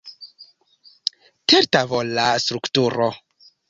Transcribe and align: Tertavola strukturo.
Tertavola 1.51 2.27
strukturo. 2.47 3.11